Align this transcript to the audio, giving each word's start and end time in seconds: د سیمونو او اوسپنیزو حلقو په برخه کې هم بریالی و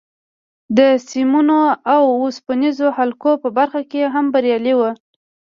د 0.77 0.79
سیمونو 1.07 1.59
او 1.93 2.03
اوسپنیزو 2.21 2.87
حلقو 2.97 3.31
په 3.43 3.49
برخه 3.57 3.81
کې 3.91 4.01
هم 4.13 4.25
بریالی 4.33 4.73
و 4.77 4.81